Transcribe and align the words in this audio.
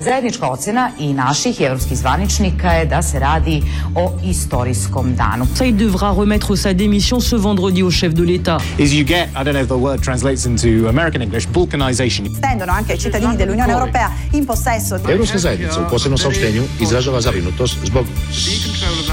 Zajednička 0.00 0.48
ocena 0.48 0.90
i 0.98 1.12
naših 1.12 1.60
i 1.60 1.64
evropskih 1.64 1.98
zvaničnika 1.98 2.68
je 2.72 2.86
da 2.86 3.02
se 3.02 3.18
radi 3.18 3.62
o 3.94 4.12
istorijskom 4.24 5.14
danu. 5.14 5.46
Il 5.64 5.76
devra 5.76 6.14
remettre 6.18 6.56
sa 6.56 6.72
démission 6.72 7.20
ce 7.20 7.36
vendredi 7.36 7.82
au 7.82 7.90
chef 7.90 8.12
de 8.14 8.22
l'État. 8.22 8.58
Is 8.78 8.92
you 8.92 9.04
get, 9.04 9.28
I 9.36 9.44
don't 9.44 9.52
know 9.52 9.62
if 9.62 9.68
the 9.68 9.76
word 9.76 10.02
translates 10.02 10.46
into 10.46 10.88
American 10.88 11.22
English, 11.22 11.46
balkanization. 11.48 12.34
Stendono 12.34 12.72
anche 12.72 12.92
i 12.94 12.98
cittadini 12.98 13.36
dell'Unione 13.36 13.72
Europea 13.72 14.10
in 14.32 14.44
possesso 14.44 14.96
di... 14.96 15.12
Europska 15.12 15.38
zajednica 15.38 15.80
u 15.80 15.90
posebnom 15.90 16.18
saopštenju 16.18 16.62
izražava 16.80 17.20
zabrinutost 17.20 17.76
zbog 17.84 18.06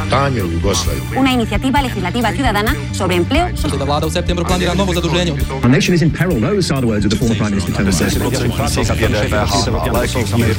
stanja 0.08 0.46
u 0.46 0.52
Jugoslaviji. 0.52 1.04
Una 1.20 1.32
iniciativa 1.32 1.82
legislativa 1.82 2.32
ciudadana 2.32 2.72
sobre 2.98 3.16
empleo. 3.16 3.48
Da 3.80 3.86
vlada 3.86 4.08
u 4.08 4.10
septembru 4.10 4.46
planira 4.46 4.74
novo 4.74 4.94
zaduženje. 4.94 5.32
Our 5.64 5.70
nation 5.70 5.96
is 5.96 6.02
in 6.02 6.12
peril. 6.12 6.40
Those 6.40 6.74
are 6.74 6.82
the 6.82 6.88
words 6.88 7.06
of 7.06 7.12
the 7.12 7.18
former 7.20 7.38
Prime 7.38 7.50
Minister 7.50 7.74
Tony 7.74 7.90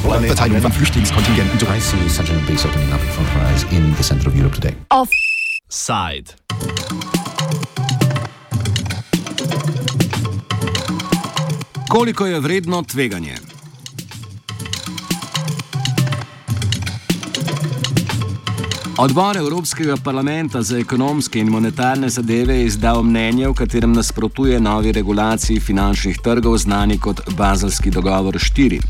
Blair. 0.03 0.18
Verteilung 0.27 0.61
von 0.61 0.71
Flüchtlingskontingenten. 0.71 1.59
I 1.77 1.79
see 1.79 2.09
such 2.09 2.29
an 2.29 2.45
base 2.47 2.67
opening 2.67 2.91
up 2.93 2.99
for 2.99 3.23
prize 3.33 3.65
in 3.71 3.93
the 3.95 4.03
center 4.03 4.27
of 4.27 4.35
Europe 4.35 4.55
today. 4.55 4.75
Offside. 4.89 6.33
Koliko 11.89 12.25
je 12.25 12.39
vredno 12.39 12.83
tveganje? 12.83 13.35
Odbor 18.97 19.37
Evropskega 19.37 19.95
parlamenta 20.03 20.61
za 20.61 20.77
ekonomske 20.77 21.39
in 21.39 21.49
monetarne 21.49 22.09
zadeve 22.09 22.55
je 22.55 22.65
izdal 22.65 23.03
mnenje, 23.03 23.47
v 23.47 23.53
katerem 23.53 23.93
nasprotuje 23.93 24.59
novi 24.59 24.91
regulaciji 24.91 25.59
finančnih 25.59 26.17
trgov, 26.23 26.57
znani 26.57 26.99
kot 26.99 27.21
Bazelski 27.37 27.91
dogovor 27.91 28.35
4. 28.35 28.81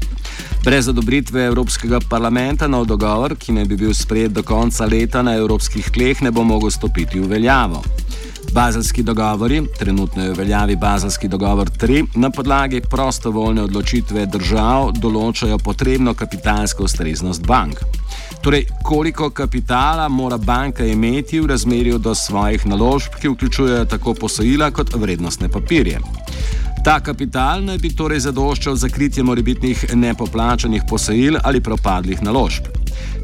Brez 0.64 0.88
odobritve 0.88 1.46
Evropskega 1.46 2.00
parlamenta 2.10 2.68
nov 2.68 2.84
dogovor, 2.86 3.36
ki 3.40 3.54
ne 3.56 3.64
bi 3.66 3.78
bil 3.80 3.94
sprejet 3.96 4.34
do 4.36 4.44
konca 4.44 4.86
leta 4.86 5.22
na 5.24 5.38
evropskih 5.40 5.88
tleh, 5.96 6.20
ne 6.22 6.32
bo 6.36 6.44
mogel 6.44 6.72
stopiti 6.72 7.20
v 7.20 7.30
veljavo. 7.32 7.80
Bazelski 8.52 9.04
dogovori, 9.04 9.62
trenutno 9.80 10.24
je 10.24 10.34
v 10.34 10.38
veljavi 10.38 10.76
Bazelski 10.76 11.28
dogovor 11.28 11.70
3, 11.70 12.18
na 12.20 12.30
podlagi 12.30 12.82
prostovoljne 12.82 13.64
odločitve 13.70 14.26
držav 14.26 14.92
določajo 15.00 15.58
potrebno 15.64 16.14
kapitalsko 16.14 16.84
ustreznost 16.84 17.48
bank. 17.48 17.80
Torej, 18.44 18.66
koliko 18.84 19.30
kapitala 19.30 20.10
mora 20.10 20.38
banka 20.38 20.86
imeti 20.86 21.40
v 21.40 21.54
razmerju 21.54 21.98
do 21.98 22.16
svojih 22.16 22.66
naložb, 22.68 23.16
ki 23.22 23.32
vključujejo 23.32 23.86
tako 23.86 24.14
posojila 24.14 24.72
kot 24.72 24.96
vrednostne 24.96 25.50
papirje. 25.50 26.04
Ta 26.84 27.00
kapital 27.04 27.64
naj 27.68 27.78
bi 27.78 27.90
torej 27.92 28.22
zadoščal 28.24 28.76
za 28.80 28.88
kritje 28.90 29.24
morebitnih 29.24 29.82
nepoplačanih 29.96 30.86
posojil 30.90 31.36
ali 31.44 31.60
propadlih 31.62 32.22
naložb. 32.24 32.70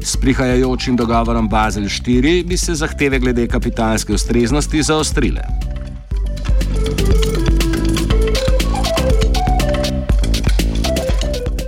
S 0.04 0.16
prihajajočim 0.20 0.96
dogovorom 0.96 1.48
Bazel 1.48 1.88
4 1.88 2.44
bi 2.46 2.56
se 2.56 2.74
zahteve 2.74 3.18
glede 3.18 3.46
kapitalske 3.46 4.12
ustreznosti 4.12 4.82
zaostrile. 4.82 5.42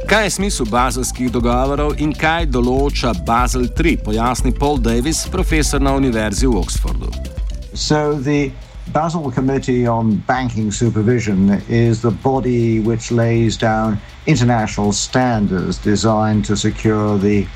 Kaj 0.09 0.25
je 0.25 0.31
smisel 0.31 0.67
bazelskih 0.67 1.33
dogovorov 1.33 1.97
in 2.01 2.13
kaj 2.13 2.47
določa 2.53 3.15
Basel 3.27 3.67
3, 3.77 3.97
pojasni 4.05 4.53
Paul 4.53 4.79
Davis, 4.81 5.25
profesor 5.33 5.81
na 5.81 5.93
Univerzi 5.97 6.47
v 6.47 6.57
Oxfordu. 6.61 7.13
So 7.75 8.17
the 8.17 8.53
Basel 8.93 9.31
Committee 9.31 9.87
on 9.87 10.17
Banking 10.17 10.71
Supervision 10.71 11.51
is 11.69 12.01
the 12.01 12.11
body 12.11 12.81
which 12.81 13.11
lays 13.11 13.57
down 13.57 14.01
international 14.27 14.93
standards 14.93 15.79
designed 15.79 16.45
to 16.47 16.57
secure 16.57 17.19
the 17.19 17.47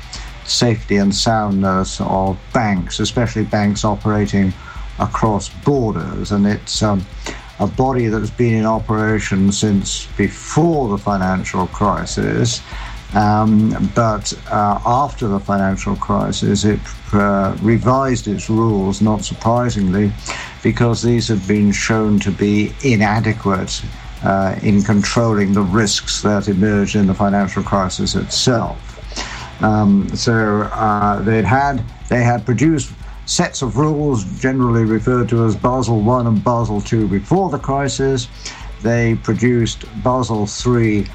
safety 0.45 0.97
and 0.97 1.13
soundness 1.13 1.99
of 2.01 2.37
banks, 2.53 2.99
especially 2.99 3.45
banks 3.45 3.83
operating 3.83 4.53
across 4.99 5.49
borders. 5.49 6.31
And 6.31 6.45
it's 6.45 6.83
um, 6.83 7.05
a 7.59 7.67
body 7.67 8.07
that's 8.07 8.29
been 8.29 8.53
in 8.53 8.65
operation 8.65 9.51
since 9.51 10.05
before 10.17 10.89
the 10.89 10.97
financial 10.97 11.67
crisis. 11.67 12.61
Um, 13.15 13.91
but 13.93 14.33
uh, 14.49 14.79
after 14.85 15.27
the 15.27 15.39
financial 15.39 15.95
crisis, 15.95 16.65
it 16.65 16.79
uh, 17.13 17.55
revised 17.61 18.27
its 18.27 18.49
rules, 18.49 19.01
not 19.01 19.23
surprisingly, 19.23 20.11
because 20.63 21.03
these 21.03 21.27
had 21.27 21.47
been 21.47 21.71
shown 21.71 22.19
to 22.21 22.31
be 22.31 22.73
inadequate 22.83 23.83
uh, 24.23 24.57
in 24.63 24.81
controlling 24.81 25.53
the 25.53 25.61
risks 25.61 26.21
that 26.23 26.47
emerged 26.47 26.95
in 26.95 27.05
the 27.05 27.13
financial 27.13 27.61
crisis 27.61 28.15
itself. 28.15 28.79
Um, 29.61 30.09
so 30.15 30.63
uh, 30.73 31.21
they 31.21 31.41
had 31.43 31.83
they 32.09 32.23
had 32.23 32.45
produced 32.45 32.91
sets 33.25 33.61
of 33.61 33.77
rules 33.77 34.23
generally 34.39 34.83
referred 34.83 35.29
to 35.29 35.45
as 35.45 35.55
Basel 35.55 36.09
I 36.09 36.21
and 36.21 36.43
Basel 36.43 36.83
II 36.91 37.07
before 37.07 37.49
the 37.49 37.59
crisis. 37.59 38.27
They 38.81 39.15
produced 39.15 39.85
Basel 40.03 40.45
Three 40.45 41.07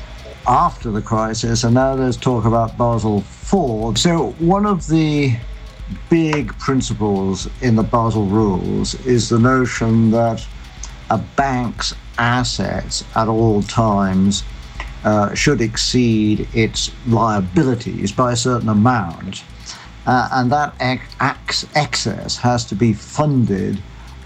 after 0.49 0.91
the 0.91 1.03
crisis, 1.03 1.63
and 1.65 1.75
now 1.75 1.95
there's 1.95 2.17
talk 2.17 2.47
about 2.47 2.77
Basel 2.79 3.19
IV. 3.19 3.99
So, 3.99 4.35
one 4.39 4.65
of 4.65 4.89
the 4.89 5.37
big 6.09 6.59
principles 6.59 7.49
in 7.61 7.77
the 7.77 7.83
Basel 7.83 8.25
rules 8.25 8.95
is 9.07 9.29
the 9.29 9.39
notion 9.39 10.11
that 10.11 10.45
a 11.11 11.19
bank's 11.19 11.95
assets 12.17 13.05
at 13.15 13.29
all 13.29 13.63
times 13.63 14.43
uh, 15.05 15.35
should 15.35 15.61
exceed 15.61 16.49
its 16.55 16.91
liabilities 17.07 18.11
by 18.11 18.33
a 18.33 18.37
certain 18.37 18.71
amount. 18.71 19.45
Uh, 20.07 20.29
and 20.33 20.51
that 20.51 20.75
ex- 20.81 21.67
excess 21.75 22.37
has 22.37 22.65
to 22.65 22.75
be 22.75 22.95
funded 22.95 23.81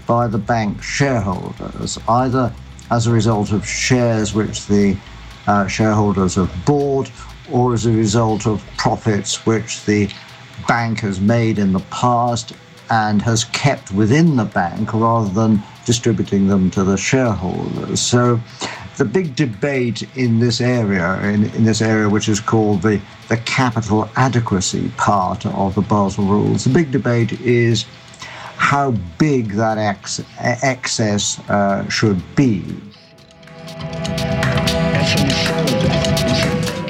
by 0.07 0.27
the 0.27 0.37
bank 0.37 0.81
shareholders, 0.81 1.99
either 2.07 2.53
as 2.91 3.07
a 3.07 3.11
result 3.11 3.51
of 3.51 3.67
shares 3.67 4.33
which 4.33 4.65
the 4.67 4.97
uh, 5.47 5.67
shareholders 5.67 6.35
have 6.35 6.53
bought 6.65 7.11
or 7.51 7.73
as 7.73 7.85
a 7.85 7.91
result 7.91 8.47
of 8.47 8.63
profits 8.77 9.45
which 9.45 9.85
the 9.85 10.09
bank 10.67 10.99
has 10.99 11.19
made 11.19 11.59
in 11.59 11.73
the 11.73 11.83
past 11.91 12.53
and 12.89 13.21
has 13.21 13.45
kept 13.45 13.91
within 13.91 14.35
the 14.35 14.45
bank 14.45 14.93
rather 14.93 15.29
than 15.29 15.61
distributing 15.85 16.47
them 16.47 16.69
to 16.71 16.83
the 16.83 16.97
shareholders. 16.97 17.99
So 17.99 18.39
the 18.97 19.05
big 19.05 19.35
debate 19.35 20.07
in 20.15 20.39
this 20.39 20.61
area, 20.61 21.19
in, 21.21 21.45
in 21.55 21.63
this 21.63 21.81
area 21.81 22.07
which 22.07 22.29
is 22.29 22.39
called 22.39 22.81
the, 22.81 23.01
the 23.29 23.37
capital 23.37 24.09
adequacy 24.15 24.89
part 24.97 25.45
of 25.45 25.75
the 25.75 25.81
Basel 25.81 26.25
rules, 26.25 26.63
the 26.63 26.69
big 26.69 26.91
debate 26.91 27.33
is 27.41 27.85
how 28.57 28.91
big 29.17 29.51
that 29.53 29.77
ex- 29.77 30.21
excess 30.39 31.39
uh, 31.49 31.87
should 31.89 32.21
be. 32.35 32.63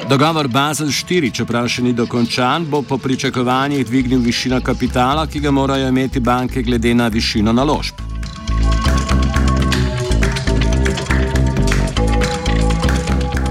Dogovor 0.10 0.48
Basel 0.48 0.88
4, 0.88 1.32
čeprav 1.34 1.66
še 1.68 1.82
ni 1.82 1.94
dokončan, 1.94 2.68
bo 2.70 2.84
po 2.86 3.00
pričakovanjih 3.02 3.86
dvignil 3.88 4.20
višino 4.22 4.60
kapitala, 4.62 5.24
ki 5.28 5.40
ga 5.40 5.52
morajo 5.52 5.88
imeti 5.90 6.20
banke 6.20 6.62
glede 6.62 6.94
na 6.94 7.08
višino 7.08 7.54
naložb. 7.54 8.04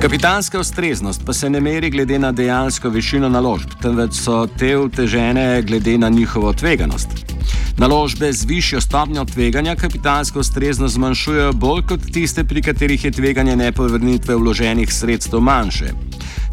Kapitalska 0.02 0.60
ustreznost 0.60 1.26
pa 1.26 1.32
se 1.32 1.50
ne 1.50 1.60
meri 1.60 1.90
glede 1.90 2.18
na 2.18 2.32
dejansko 2.32 2.88
višino 2.88 3.28
naložb, 3.28 3.74
temveč 3.82 4.22
so 4.22 4.46
te 4.46 4.76
utežene 4.78 5.62
glede 5.62 5.98
na 5.98 6.08
njihovo 6.08 6.52
tveganost. 6.52 7.31
Naložbe 7.76 8.32
z 8.32 8.44
višjo 8.44 8.80
stopnjo 8.80 9.24
tveganja 9.24 9.74
kapitalsko 9.74 10.40
ustreznost 10.40 10.94
zmanjšujejo 10.94 11.52
bolj 11.52 11.82
kot 11.88 12.00
tiste, 12.12 12.44
pri 12.44 12.62
katerih 12.62 13.04
je 13.04 13.10
tveganje 13.10 13.56
nepovrnitve 13.56 14.36
vloženih 14.36 14.92
sredstev 14.92 15.40
manjše. 15.40 15.92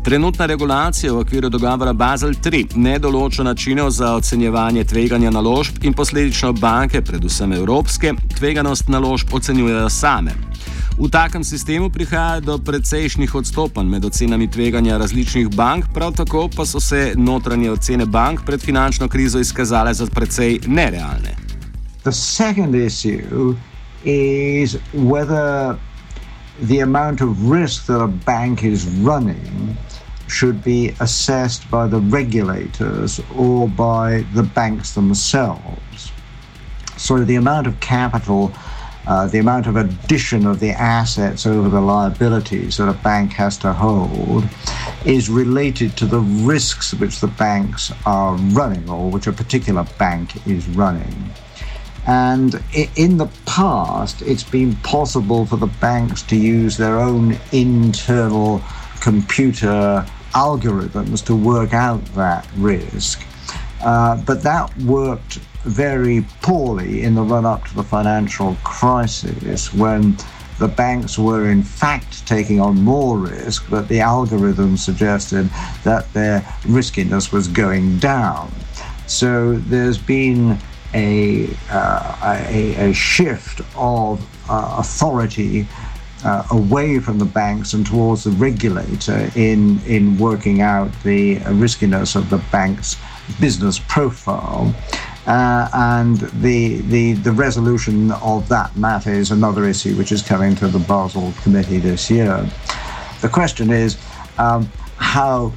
Trenutna 0.03 0.46
regulacija 0.46 1.13
v 1.13 1.19
okviru 1.19 1.50
dogovora 1.50 1.94
Basel 1.94 2.31
III 2.31 2.66
ne 2.75 3.00
določa 3.00 3.44
načinov 3.44 3.92
za 3.92 4.13
ocenjevanje 4.16 4.83
tveganja 4.83 5.31
naložb 5.31 5.83
in 5.83 5.94
posledično 5.94 6.54
banke, 6.54 7.01
predvsem 7.01 7.54
evropske, 7.54 8.13
tveganost 8.38 8.88
naložb 8.88 9.33
ocenjujejo 9.33 9.89
same. 9.89 10.49
V 11.00 11.07
takem 11.07 11.44
sistemu 11.48 11.88
prihaja 11.88 12.44
do 12.44 12.57
precejšnjih 12.60 13.31
odstopanj 13.36 13.88
med 13.88 14.06
ocenami 14.06 14.50
tveganja 14.51 14.98
različnih 15.00 15.48
bank, 15.56 15.86
prav 15.96 16.12
tako 16.12 16.50
pa 16.51 16.66
so 16.68 16.80
se 16.80 17.13
notranje 17.16 17.72
ocene 17.72 18.06
bank 18.06 18.44
pred 18.46 18.60
finančno 18.62 19.07
krizo 19.07 19.40
izkazale 19.40 19.94
za 19.94 20.06
precej 20.06 20.60
nerealne. 20.68 21.38
The 22.04 22.12
second 22.12 22.75
issue 22.75 23.56
is 24.04 24.75
whether 24.94 25.78
the 26.68 26.81
amount 26.84 27.22
of 27.22 27.30
risk 27.51 27.86
that 27.86 28.01
a 28.01 28.12
bank 28.25 28.63
is 28.63 28.84
running 29.00 29.78
should 30.28 30.62
be 30.66 30.92
assessed 31.00 31.63
by 31.72 31.88
the 31.88 32.04
regulators 32.12 33.22
or 33.38 33.69
by 33.69 34.25
the 34.36 34.44
banks 34.56 34.92
themselves. 34.94 36.12
So 36.98 37.24
the 37.24 37.38
amount 37.38 37.68
of 37.68 37.80
capital, 37.80 38.51
uh, 39.07 39.28
the 39.28 39.40
amount 39.40 39.68
of 39.68 39.75
addition 39.75 40.46
of 40.46 40.60
the 40.60 40.72
assets 40.72 41.46
over 41.46 41.69
the 41.69 41.81
liabilities 41.81 42.78
that 42.78 42.90
a 42.90 42.94
bank 42.94 43.34
has 43.34 43.57
to 43.57 43.74
hold 43.74 44.44
is 45.06 45.30
related 45.30 45.96
to 45.98 46.06
the 46.06 46.19
risks 46.19 46.94
which 46.94 47.19
the 47.19 47.28
banks 47.28 47.92
are 48.06 48.36
running 48.54 48.88
or 48.90 49.10
which 49.10 49.28
a 49.28 49.31
particular 49.31 49.86
bank 49.98 50.46
is 50.48 50.68
running. 50.69 51.31
And 52.07 52.62
in 52.96 53.18
the 53.18 53.30
past, 53.46 54.22
it's 54.22 54.44
been 54.44 54.75
possible 54.78 55.46
for 55.46 55.57
the 55.57 55.68
banks 55.68 56.24
to 56.24 56.36
use 56.36 56.78
their 56.78 56.98
own 56.98 57.38
internal 57.51 58.62
computer 59.00 60.06
algorithms 60.34 61.25
to 61.25 61.36
work 61.36 61.74
out 61.74 62.04
that 62.16 62.48
risk. 62.57 63.25
Uh, 63.81 64.22
but 64.24 64.44
that 64.44 64.75
worked 64.80 65.40
very 65.64 66.26
poorly 66.42 67.04
in 67.04 67.16
the 67.16 67.22
run 67.22 67.46
up 67.46 67.66
to 67.68 67.76
the 67.76 67.84
financial 67.84 68.56
crisis 68.64 69.74
when 69.74 70.16
the 70.60 70.68
banks 70.68 71.18
were 71.18 71.50
in 71.50 71.64
fact 71.64 72.28
taking 72.28 72.60
on 72.60 72.76
more 72.82 73.18
risk, 73.18 73.66
but 73.70 73.88
the 73.88 74.02
algorithm 74.02 74.76
suggested 74.76 75.50
that 75.84 76.12
their 76.14 76.46
riskiness 76.68 77.32
was 77.32 77.48
going 77.48 77.98
down. 77.98 78.52
So 79.08 79.54
there's 79.54 79.98
been 79.98 80.58
a, 80.94 81.50
uh, 81.70 82.46
a, 82.50 82.90
a, 82.90 82.94
shift 82.94 83.62
of 83.76 84.22
uh, 84.50 84.76
authority 84.80 85.68
uh, 86.26 86.44
away 86.52 87.00
from 87.00 87.20
the 87.20 87.26
banks 87.26 87.74
and 87.74 87.86
towards 87.86 88.24
the 88.24 88.32
regulator 88.32 89.32
in, 89.36 89.80
in 89.86 90.18
working 90.18 90.62
out 90.62 90.92
the 91.04 91.38
riskiness 91.52 92.16
of 92.16 92.30
the 92.30 92.40
bank's 92.52 92.98
business 93.40 93.80
profile. 93.88 94.74
Uh, 95.30 95.70
and 95.74 96.18
the, 96.42 96.81
the, 96.90 97.14
the 97.14 97.31
resolution 97.31 98.12
of 98.14 98.50
that 98.50 98.76
matter 98.76 99.12
is 99.12 99.30
another 99.30 99.66
issue 99.66 99.96
which 99.96 100.12
is 100.12 100.24
coming 100.24 100.56
to 100.56 100.68
the 100.68 100.80
Basel 100.80 101.31
Committee 101.44 101.78
this 101.78 102.10
year. 102.10 102.50
The 103.22 103.30
question 103.30 103.70
is 103.70 104.00
um, 104.40 104.68
how, 104.98 105.54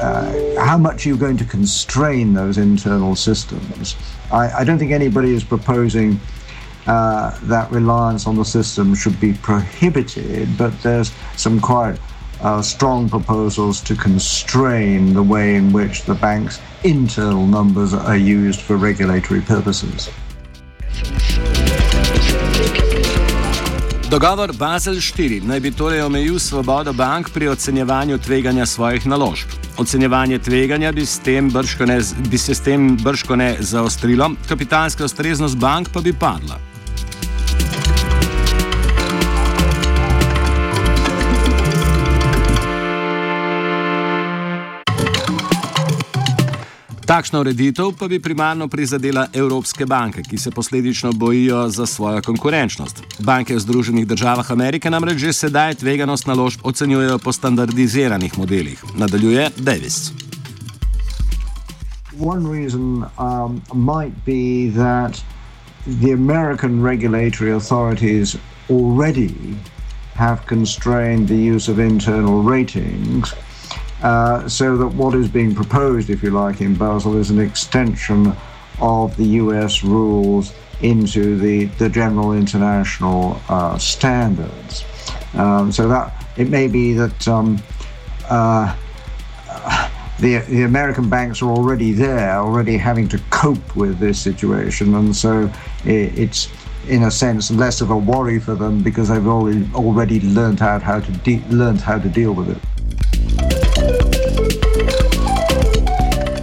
uh, 0.00 0.60
how 0.60 0.76
much 0.78 1.06
are 1.06 1.10
you 1.10 1.16
going 1.16 1.36
to 1.36 1.44
constrain 1.44 2.34
those 2.34 2.58
internal 2.58 3.14
systems? 3.14 3.94
I, 4.32 4.50
I 4.50 4.64
don't 4.64 4.80
think 4.80 4.90
anybody 4.90 5.32
is 5.32 5.44
proposing 5.44 6.18
uh, 6.88 7.38
that 7.44 7.70
reliance 7.70 8.26
on 8.26 8.34
the 8.34 8.44
system 8.44 8.96
should 8.96 9.20
be 9.20 9.32
prohibited, 9.32 10.58
but 10.58 10.76
there's 10.82 11.12
some 11.36 11.60
quite 11.60 12.00
uh, 12.42 12.62
strong 12.62 13.08
proposals 13.08 13.80
to 13.80 13.94
constrain 13.94 15.14
the 15.14 15.22
way 15.22 15.56
in 15.56 15.72
which 15.72 16.02
the 16.02 16.14
bank's 16.14 16.60
internal 16.84 17.46
numbers 17.46 17.94
are 17.94 18.16
used 18.16 18.60
for 18.60 18.76
regulatory 18.76 19.40
purposes. 19.40 20.10
Dogovor 24.10 24.52
Basel 24.52 24.96
IV 24.96 25.44
naj 25.48 25.60
bi 25.60 25.70
torej 25.70 26.02
omejil 26.04 26.38
svobodo 26.38 26.92
bank 26.92 27.30
pri 27.32 27.48
ocenjevanju 27.48 28.18
tveganja 28.18 28.66
svojih 28.66 29.06
naložb. 29.06 29.48
Ocenjevanje 29.78 30.38
tveganja 30.38 30.92
bi, 30.92 31.06
brškone, 31.52 32.00
bi 32.28 32.38
se 32.38 32.54
s 32.54 32.60
tem 32.60 32.96
brškone 32.96 33.56
zaostrilo, 33.60 34.30
kapitalska 34.48 35.04
ustreznost 35.04 35.56
bank 35.56 35.88
pa 35.92 36.00
bi 36.00 36.12
padla. 36.12 36.71
Takšna 47.12 47.40
ureditev 47.44 47.92
pa 47.92 48.08
bi 48.08 48.16
primarno 48.24 48.68
prizadela 48.72 49.26
evropske 49.36 49.84
banke, 49.86 50.22
ki 50.22 50.38
se 50.38 50.50
posledično 50.50 51.12
bojijo 51.12 51.68
za 51.68 51.86
svojo 51.86 52.22
konkurenčnost. 52.22 53.02
Banke 53.18 53.54
v 53.54 53.60
Združenih 53.60 54.06
državah 54.06 54.50
Amerike 54.50 54.90
namreč 54.90 55.18
že 55.20 55.32
sedaj 55.32 55.74
tveganost 55.74 56.26
naložb 56.26 56.64
ocenjujejo 56.64 57.18
po 57.18 57.32
standardiziranih 57.32 58.38
modelih. 58.38 58.84
Nadaljuje 58.96 59.50
Davis. 59.58 60.12
One 62.16 62.48
reason 62.48 63.04
um, 63.20 63.60
might 63.76 64.16
be 64.24 64.72
that 64.72 65.20
the 66.00 66.12
American 66.16 66.80
regulatory 66.80 67.52
authorities 67.52 68.36
already 68.70 69.36
have 70.14 70.40
constrained 70.48 71.28
the 71.28 71.54
use 71.56 71.72
of 71.72 71.78
internal 71.78 72.40
ratings. 72.40 73.36
Uh, 74.02 74.48
so 74.48 74.76
that 74.76 74.88
what 74.88 75.14
is 75.14 75.28
being 75.28 75.54
proposed, 75.54 76.10
if 76.10 76.22
you 76.22 76.30
like, 76.30 76.60
in 76.60 76.74
Basel 76.74 77.16
is 77.16 77.30
an 77.30 77.38
extension 77.38 78.34
of 78.80 79.16
the 79.16 79.24
US 79.24 79.84
rules 79.84 80.52
into 80.80 81.38
the, 81.38 81.66
the 81.78 81.88
general 81.88 82.32
international 82.32 83.40
uh, 83.48 83.78
standards. 83.78 84.84
Um, 85.34 85.70
so 85.70 85.88
that 85.88 86.26
it 86.36 86.48
may 86.48 86.66
be 86.66 86.92
that 86.94 87.28
um, 87.28 87.62
uh, 88.28 88.76
the, 90.20 90.38
the 90.48 90.62
American 90.62 91.08
banks 91.08 91.40
are 91.42 91.50
already 91.50 91.92
there, 91.92 92.36
already 92.38 92.76
having 92.76 93.08
to 93.08 93.18
cope 93.30 93.76
with 93.76 93.98
this 93.98 94.20
situation, 94.20 94.94
and 94.94 95.14
so 95.14 95.50
it, 95.84 96.18
it's 96.18 96.48
in 96.88 97.04
a 97.04 97.10
sense 97.10 97.50
less 97.50 97.80
of 97.80 97.90
a 97.90 97.96
worry 97.96 98.40
for 98.40 98.54
them 98.56 98.82
because 98.82 99.08
they've 99.08 99.26
already 99.26 99.68
already 99.74 100.20
learned 100.20 100.60
out 100.60 100.82
how 100.82 100.98
to 100.98 101.12
de- 101.18 101.44
learned 101.48 101.80
how 101.80 101.98
to 101.98 102.08
deal 102.08 102.32
with 102.32 102.50
it. 102.50 102.71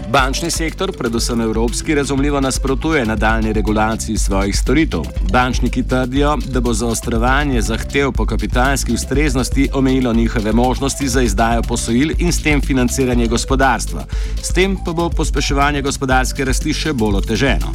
Bančni 0.09 0.51
sektor, 0.51 0.91
predvsem 0.97 1.41
evropski, 1.41 1.95
razumljivo 1.95 2.41
nasprotuje 2.41 3.05
nadaljni 3.05 3.53
regulaciji 3.53 4.17
svojih 4.17 4.59
storitev. 4.59 5.01
Bančniki 5.31 5.83
trdijo, 5.87 6.37
da 6.45 6.61
bo 6.61 6.73
zaostrovanje 6.73 7.61
zahtev 7.61 8.11
po 8.11 8.25
kapitalski 8.25 8.93
ustreznosti 8.93 9.69
omejilo 9.73 10.13
njihove 10.13 10.51
možnosti 10.51 11.07
za 11.07 11.21
izdajo 11.21 11.61
posojil 11.61 12.11
in 12.17 12.31
s 12.31 12.41
tem 12.43 12.61
financiranje 12.61 13.27
gospodarstva. 13.27 14.05
S 14.41 14.53
tem 14.53 14.77
pa 14.85 14.93
bo 14.93 15.09
pospeševanje 15.09 15.81
gospodarske 15.81 16.45
rasti 16.45 16.73
še 16.73 16.93
bolj 16.93 17.15
oteženo. 17.15 17.73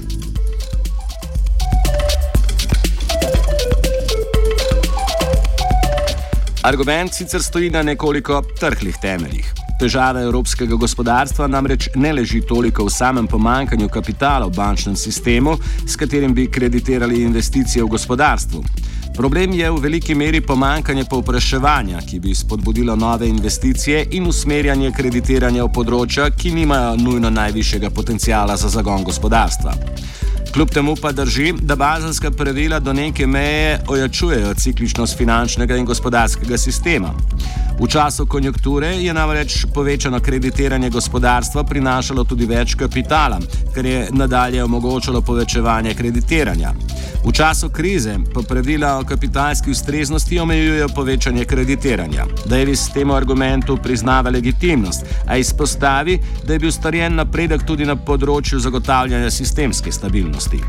Argument 6.63 7.15
sicer 7.15 7.43
stoji 7.43 7.71
na 7.71 7.83
nekoliko 7.83 8.43
trhlih 8.61 8.97
temeljih. 9.03 9.64
Težava 9.85 10.23
evropskega 10.25 10.79
gospodarstva 10.81 11.45
namreč 11.53 11.91
ne 12.01 12.15
leži 12.17 12.39
toliko 12.49 12.87
v 12.87 12.93
samem 12.93 13.27
pomankanju 13.29 13.91
kapitala 13.93 14.47
v 14.49 14.57
bančnem 14.57 14.95
sistemu, 14.97 15.59
s 15.85 15.99
katerim 16.01 16.33
bi 16.33 16.47
kreditirali 16.49 17.21
investicije 17.21 17.85
v 17.85 17.91
gospodarstvu. 17.93 18.63
Problem 19.13 19.53
je 19.53 19.69
v 19.71 19.83
veliki 19.83 20.17
meri 20.17 20.41
pomankanje 20.41 21.05
povpraševanja, 21.05 22.01
ki 22.01 22.21
bi 22.21 22.33
spodbudilo 22.35 22.97
nove 22.97 23.29
investicije 23.29 24.07
in 24.17 24.25
usmerjanje 24.27 24.95
kreditiranja 24.97 25.69
v 25.69 25.73
področja, 25.77 26.31
ki 26.33 26.55
nimajo 26.57 26.97
nujno 27.05 27.29
najvišjega 27.31 27.93
potencijala 27.93 28.57
za 28.57 28.73
zagon 28.73 29.05
gospodarstva. 29.05 29.77
Kljub 30.55 30.73
temu 30.73 30.97
pa 30.97 31.13
drži, 31.13 31.53
da 31.61 31.77
bazenska 31.77 32.31
pravila 32.31 32.81
do 32.81 32.93
neke 32.97 33.27
meje 33.27 33.81
ojačujejo 33.89 34.55
cikličnost 34.55 35.19
finančnega 35.19 35.77
in 35.77 35.85
gospodarskega 35.85 36.59
sistema. 36.59 37.13
V 37.81 37.89
času 37.89 38.27
konjunkture 38.27 38.87
je 38.87 39.15
namreč 39.15 39.67
povečano 39.75 40.21
kreditiranje 40.21 40.91
gospodarstva 40.91 41.65
prinašalo 41.65 42.25
tudi 42.25 42.47
več 42.47 42.75
kapitala, 42.79 43.41
kar 43.75 43.87
je 43.87 44.07
nadalje 44.13 44.65
omogočalo 44.65 45.21
povečevanje 45.21 45.95
kreditiranja. 45.95 46.71
V 47.27 47.33
času 47.33 47.71
krize 47.71 48.15
pa 48.35 48.43
pravila 48.49 48.99
o 48.99 49.05
kapitalski 49.05 49.71
ustreznosti 49.71 50.39
omejujejo 50.39 50.89
povečanje 50.95 51.45
kreditiranja. 51.45 52.27
Davis 52.47 52.89
temu 52.95 53.15
argumentu 53.15 53.77
priznava 53.77 54.31
legitimnost, 54.31 55.05
a 55.27 55.37
izpostavi, 55.37 56.19
da 56.47 56.53
je 56.53 56.59
bil 56.59 56.73
storjen 56.73 57.15
napredek 57.15 57.67
tudi 57.67 57.85
na 57.85 57.97
področju 57.97 58.61
zagotavljanja 58.61 59.31
sistemske 59.31 59.93
stabilnosti. 59.93 60.63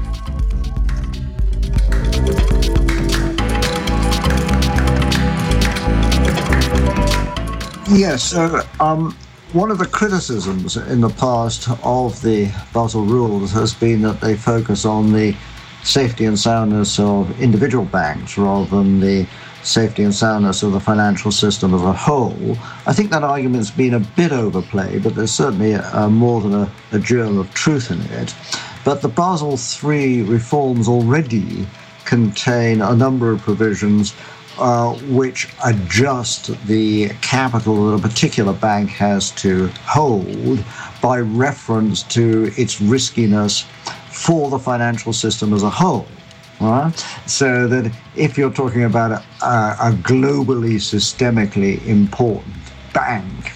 Yes, 7.90 8.34
uh, 8.34 8.66
um, 8.80 9.16
one 9.54 9.70
of 9.70 9.78
the 9.78 9.86
criticisms 9.86 10.76
in 10.76 11.02
the 11.02 11.10
past 11.10 11.70
of 11.84 12.20
the 12.24 12.52
Basel 12.74 13.06
rules 13.06 13.52
has 13.52 13.76
been 13.76 14.02
that 14.02 14.20
they 14.20 14.36
focus 14.36 14.86
on 14.86 15.14
the 15.14 15.36
safety 15.84 16.26
and 16.26 16.38
soundness 16.38 17.00
of 17.00 17.40
individual 17.40 17.86
banks 17.86 18.40
rather 18.40 18.66
than 18.66 19.00
the 19.00 19.28
safety 19.62 20.04
and 20.04 20.16
soundness 20.16 20.64
of 20.64 20.72
the 20.72 20.80
financial 20.80 21.32
system 21.32 21.76
as 21.76 21.82
a 21.84 21.94
whole. 21.94 22.58
I 22.88 22.94
think 22.94 23.12
that 23.12 23.24
argument's 23.24 23.70
been 23.70 23.94
a 23.94 24.00
bit 24.00 24.32
overplayed, 24.32 25.04
but 25.04 25.14
there's 25.14 25.32
certainly 25.32 25.76
uh, 25.76 26.10
more 26.10 26.42
than 26.42 26.56
a, 26.56 26.72
a 26.92 26.98
germ 26.98 27.38
of 27.38 27.54
truth 27.54 27.92
in 27.92 28.02
it. 28.02 28.34
But 28.84 29.04
the 29.04 29.10
Basel 29.10 29.60
III 29.84 30.24
reforms 30.24 30.88
already 30.88 31.68
contain 32.06 32.82
a 32.82 32.96
number 32.96 33.32
of 33.32 33.42
provisions 33.42 34.16
uh, 34.58 34.94
which 35.10 35.50
adjust 35.66 36.56
the 36.68 37.10
capital 37.22 37.92
that 37.92 38.06
a 38.06 38.08
particular 38.08 38.54
bank 38.54 38.90
has 38.90 39.32
to 39.32 39.68
hold 39.86 40.64
by 41.02 41.20
reference 41.20 42.04
to 42.04 42.52
its 42.58 42.82
riskiness 42.82 43.66
for 44.10 44.50
the 44.50 44.60
financial 44.60 45.14
system 45.14 45.54
as 45.54 45.64
a 45.64 45.70
whole. 45.70 46.08
Right? 46.62 46.94
So 47.26 47.68
that 47.68 47.94
if 48.16 48.38
you're 48.38 48.54
talking 48.54 48.86
about 48.86 49.12
a, 49.12 49.46
a 49.46 49.92
globally 49.92 50.76
systemically 50.76 51.86
important 51.86 52.56
bank, 52.94 53.52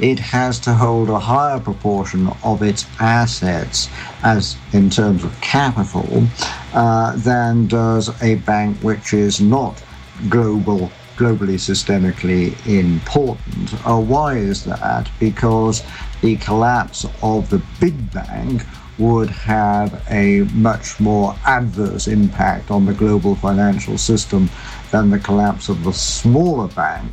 it 0.00 0.18
has 0.18 0.58
to 0.60 0.72
hold 0.72 1.10
a 1.10 1.18
higher 1.18 1.60
proportion 1.60 2.28
of 2.44 2.62
its 2.62 2.86
assets 3.00 3.88
as 4.22 4.56
in 4.72 4.88
terms 4.88 5.24
of 5.24 5.40
capital 5.40 6.26
uh, 6.72 7.16
than 7.16 7.66
does 7.66 8.10
a 8.22 8.36
bank 8.36 8.78
which 8.78 9.12
is 9.12 9.40
not 9.40 9.82
global 10.28 10.90
globally 11.18 11.58
systemically 11.58 12.54
important. 12.66 13.74
Uh, 13.84 14.00
why 14.00 14.36
is 14.36 14.64
that? 14.64 15.10
Because 15.18 15.82
the 16.22 16.36
collapse 16.36 17.04
of 17.22 17.50
the 17.50 17.60
big 17.80 17.96
bank 18.12 18.62
would 18.98 19.30
have 19.30 20.02
a 20.10 20.42
much 20.54 20.98
more 21.00 21.34
adverse 21.44 22.06
impact 22.06 22.70
on 22.70 22.86
the 22.86 22.94
global 22.94 23.34
financial 23.34 23.98
system 23.98 24.48
than 24.90 25.10
the 25.10 25.18
collapse 25.18 25.68
of 25.68 25.82
the 25.84 25.92
smaller 25.92 26.68
bank. 26.68 27.12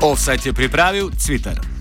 Offside 0.00 0.42
je 0.42 0.52
pripravil 0.52 1.10
Twitter. 1.26 1.77